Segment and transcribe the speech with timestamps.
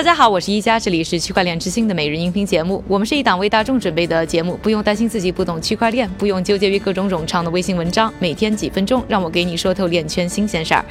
[0.00, 2.82] 大家好，我是一加，这里是区块链之星的每日音频节目。
[2.88, 8.10] 我们是一档为大众准备的节目，不用担心自己不懂区块链，不用纠结于各种冗长的微信文章。
[8.18, 10.82] 每天几分钟，让我给你说透链圈新鲜事儿。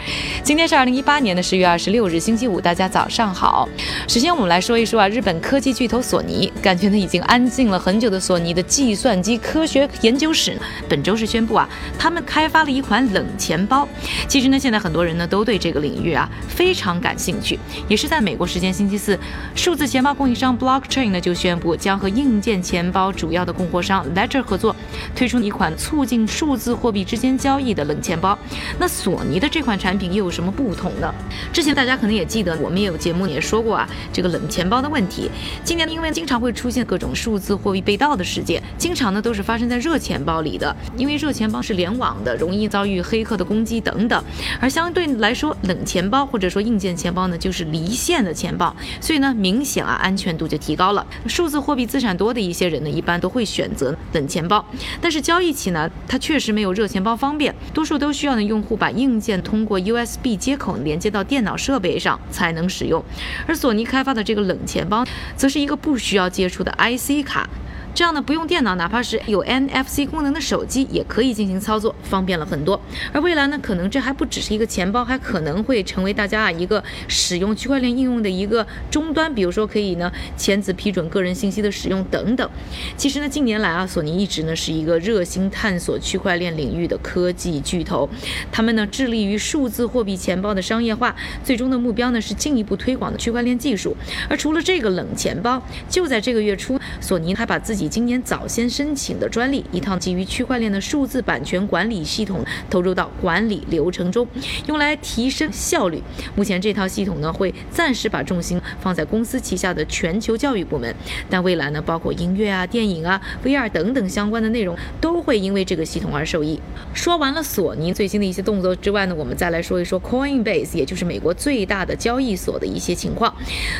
[0.43, 3.67] 今天是二零一八年的十月二十六日，星期五，大家早上好。
[4.07, 10.55] 首先我们来说一说啊，日本科技巨头索尼，感觉呢已经安静了很久的索尼的计算机科学研究室，
[10.87, 11.67] 本周是宣布啊，
[11.97, 13.89] 他们开发了一款冷钱包。
[14.27, 17.57] 其实呢，现在很多人呢都对这个领域啊非常感兴趣，
[17.87, 18.98] 也是在美国时间星期。
[18.99, 19.17] 四，
[19.55, 24.75] 数字钱包供应商 Blockchain 呢就宣布将和硬件钱包主要的供货商 Ledger 合作，
[25.15, 28.37] 推出一款促进数字货币之间交易的冷钱包。
[28.77, 31.11] 那索尼的这款产品又有什么不同呢？
[31.53, 35.31] 之前大家可能也记得，我们也有节目也说过啊，这个冷钱包的问题。
[35.63, 44.23] 今年因为经常会出现各种数字货币被盗的事件，经常呢都是发生在热钱包里的，因为热钱包是联网的，容易遭遇黑客的攻击等等。
[44.59, 48.75] 而相对来说，冷钱包或者说硬件钱包呢，就是离线的钱包。
[49.01, 51.05] 所以呢，明显啊，安全度就提高了。
[51.27, 54.63] 数字货币资产多的一些人呢，一般都会选择冷钱包。
[55.01, 63.03] 但是交易起呢，它确实没有热钱包方便，多数都需要呢用户把硬件通过 USB 接口连接到电脑设备上才能使用。
[63.47, 67.49] 而索尼开发的这个冷钱包，则是一个不需要接触的 IC 卡。
[67.93, 72.79] 这样呢，不用电脑，哪怕是有 NFC 功能的手机也可以进行操作，方便了很多。
[73.11, 82.49] 而未来呢，可能这还不只是一个钱包，还可能会成为大家啊一个使用区块链应用的一个终端，比如说可以呢签字批准个人信息的使用等等。
[82.95, 88.07] 其实呢，近年来啊，索尼一直呢是一个热心探索区块链领域的科技巨头，
[88.49, 93.95] 他们呢致力于数字货币钱包的商业化，最终的目标呢是进一步推广的区块链技术。
[94.29, 104.27] 而除了这个冷钱包，就在这个月初，索尼还把自己今年早先申请的专利，一套基于区块链的数字版权管理系统投入到管理流程中，
[104.67, 106.01] 用来提升效率。
[106.35, 110.93] 目前这套系统呢，会暂时把重心放在公司旗下的全球教育部门，
[111.29, 116.59] 但未来呢，包括音乐啊、电影啊、VR 等等相关的内容，都会因为这个系统而受益。
[116.93, 123.33] 说完了索尼最新的一些动作之外呢，我们再来说一说 Coinbase，也就是美国最大的交易所的一些情况。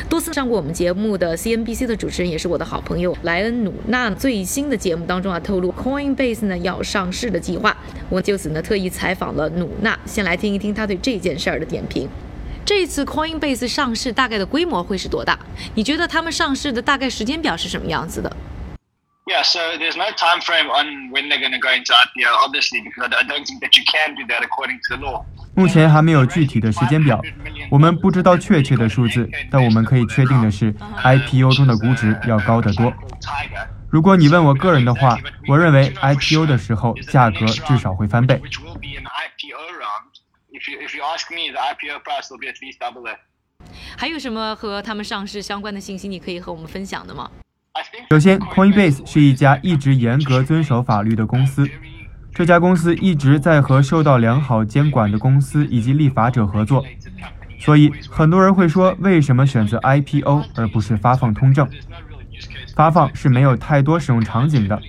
[0.08, 3.72] 多次上过我们节目的 CNBC 的主持人，也是我的好朋友莱恩努。
[3.90, 7.76] 那最新的节目当中啊，透露 Coinbase 呢要上市的计划，
[8.08, 12.08] 我就此呢特意采访了努娜，先来听一听他对这件事儿的点评。
[12.64, 15.36] 这次 Coinbase 上市大概的规模会是多大？
[15.74, 18.30] 你觉得他们上市的大概时间表是什么样子的
[19.26, 23.12] ？Yeah, so there's no time frame on when they're going to go into IPO, obviously, because
[23.12, 25.24] I don't think that you can do that according to the law.
[25.56, 27.20] 目前还没有具体的时间表，
[27.72, 30.72] 我们不知道确切的数字，但我们可以确定的是
[31.02, 32.92] ，IPO 中的估值要高得多。
[33.90, 35.18] 如果你问我个人的话，
[35.48, 38.40] 我认为 IPO 的时候价格至少会翻倍。
[43.96, 47.28] 还有什么和他们上市相关的信息你可以和我们分享的吗？
[48.10, 51.68] 首先，Coinbase 是一家一直严格遵守法律的公司，
[52.32, 56.84] 这家公司一直在和受到良好监管的公司以及立法者合作，
[57.58, 61.68] 所以很多人会说，为什么选择 IPO 而不是发放通证？
[62.74, 64.80] 发放是没有太多使用场景的，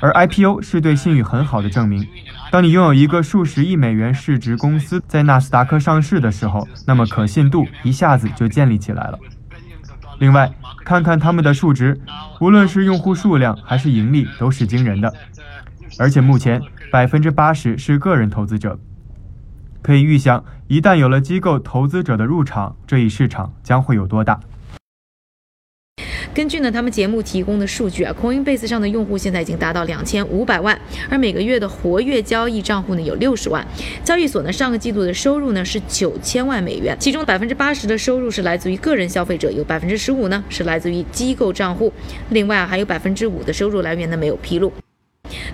[0.00, 2.06] 而 IPO 是对信誉很好的证明。
[2.50, 9.18] 当你拥有一个数十亿美元市值公司在纳斯达克上市的时候，那么可信度一下子就建立起来了。
[10.18, 10.50] 另外，
[10.84, 12.00] 看看他们的数值，
[12.40, 15.12] 无论是用户数量还是盈利，都是惊人的。
[15.98, 16.60] 而且目前
[16.90, 18.78] 百分之八十是个人投资者，
[19.82, 24.40] 可以预想，一旦有了机构投资者的入场，这一市场将会有多大。
[26.38, 33.66] 根据呢他们节目提供的数据啊，Coinbase 上的用户现在已经达到两千五百万，而每个月的活跃交易账户呢有六十万。
[34.04, 41.92] 交易所呢上个季度的收入呢是九千万美元，其中百分之八十的收入是来自于个人消费者，有百分之十五呢是来自于机构账户，
[42.30, 44.72] 另外啊还有百分之五的收入来源呢没有披露。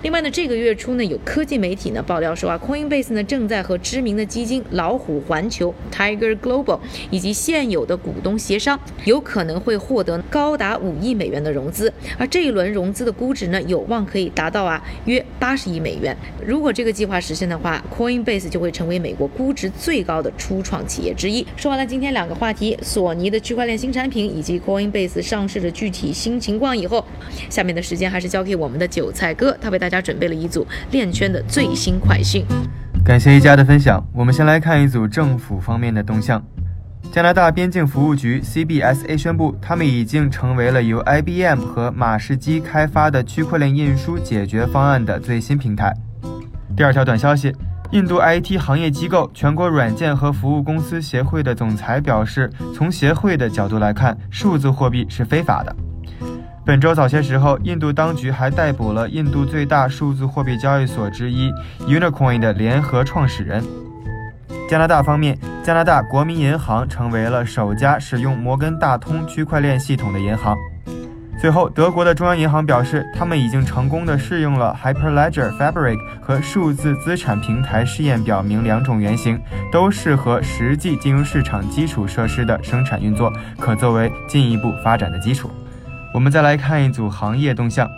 [0.05, 6.79] 另外呢，这个月初呢，有科技媒体呢爆料说啊，Coinbase 呢正在和知名的基金老虎环球 Tiger Global
[7.11, 16.15] 以及现有的股东协商，有可能会获得高达五亿美元的融资，而这一轮融资的估值呢，有望可以达到啊约八十亿美元。
[16.45, 21.47] 如果这个计划实现的话，Coinbase 就会成为美国估值最高的初创企业之一。
[21.57, 27.03] 说完了今天两个话题，索尼的区块链新产品以及 Coinbase 上市的具体新情况以后，
[27.49, 29.57] 下面的时间还是交给我们的韭菜哥。
[29.59, 32.45] 他为大家家准备了一组链圈的最新快讯。
[33.05, 34.05] 感谢一家的分享。
[34.13, 36.43] 我们先来看一组政府方面的动向。
[37.13, 45.95] 加拿大边境服务局 （CBSA） 宣布，他们已经成为了由 IBM 和马士基开发的区块链运输解决方案的最新平台。
[46.77, 47.55] 第二条短消息
[47.93, 55.77] 印度 IT 行业机构全国软件和服务公司协会的总裁表示，从协会的角度来看，数字货币是非法的。
[56.67, 61.53] 本周早些时候，印度当局还逮捕了印度最大数字货币交易所之一
[61.87, 63.63] Unicoin 的联合创始人。
[64.67, 70.57] 加拿大方面，加拿大国民银行成为了首家使用摩根大通区块链系统的银行。
[71.39, 79.39] 最后，德国的中央银行表示，他们已经成功的试用了 Hyperledger Fabric 和数字资产平台试验，表明两种原型
[79.71, 83.31] 都适合实际金融市场基础设施的生产运作，
[83.61, 85.51] 可作为进一步发展的基础。
[86.15, 87.91] 我们再来看一组行业动向。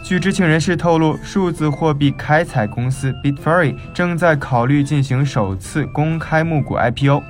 [0.00, 7.20] 据知情人士透露，数字货币开采公司 Bitfury 正在考虑进行首次公开募股 IPO，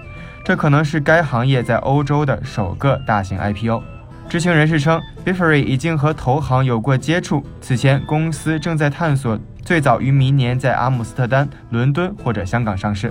[0.44, 3.82] 这可能是该行业在欧洲的首个大型 IPO。
[4.29, 13.11] 知情人士称，Bitfury 已经和投行有过接触，此前公司正在探索最早于明年在阿姆斯特丹、伦敦或者香港上市。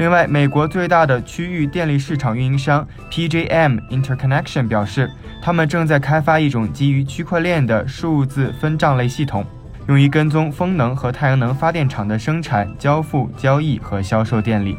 [0.00, 5.10] 另外，美国最大的区域电力市场运营商 PJM Interconnection 表示，
[5.42, 9.44] 他们正在开发一种基于区块链的数字分账类系统，
[9.88, 14.74] 用于跟踪风能和太阳能发电厂的生产、交付、交易和销售电力。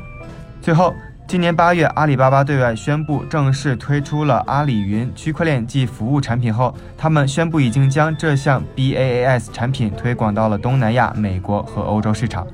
[0.60, 0.92] 最后，
[1.28, 12.48] 今年八月，阿里巴巴对外宣布正式推出了阿里云区块链及服务产品后，他们宣布已经将这项 BaaS 产品推广到了东南亚、美国和欧洲市场。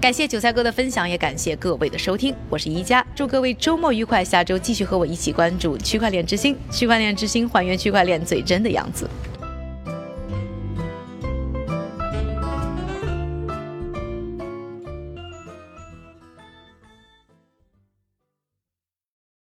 [0.00, 2.34] 感谢韭菜哥的分享，也感谢各位的收听。
[2.48, 4.24] 我是宜家，祝各位周末愉快。
[4.24, 9.06] 下周继续和我一起关注区块链之星，区块链之星还原区块链最真的样子。